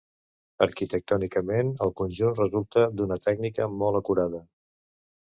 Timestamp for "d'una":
2.97-3.21